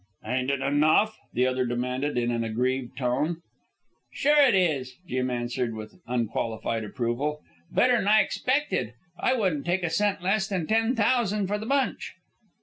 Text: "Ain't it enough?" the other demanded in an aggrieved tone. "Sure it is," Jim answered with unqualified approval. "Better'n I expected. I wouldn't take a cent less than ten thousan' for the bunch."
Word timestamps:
"Ain't 0.25 0.49
it 0.49 0.61
enough?" 0.61 1.15
the 1.31 1.45
other 1.45 1.63
demanded 1.63 2.17
in 2.17 2.31
an 2.31 2.43
aggrieved 2.43 2.97
tone. 2.97 3.43
"Sure 4.11 4.41
it 4.47 4.55
is," 4.55 4.95
Jim 5.07 5.29
answered 5.29 5.75
with 5.75 5.93
unqualified 6.07 6.83
approval. 6.83 7.43
"Better'n 7.71 8.07
I 8.07 8.21
expected. 8.21 8.95
I 9.19 9.35
wouldn't 9.35 9.63
take 9.67 9.83
a 9.83 9.91
cent 9.91 10.23
less 10.23 10.47
than 10.47 10.65
ten 10.65 10.95
thousan' 10.95 11.45
for 11.45 11.59
the 11.59 11.67
bunch." 11.67 12.15